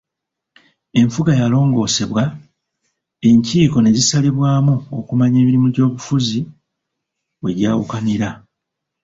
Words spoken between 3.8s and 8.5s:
ne zisalibwamu okumanya emirimu gy'obufuzi we gyawukanira.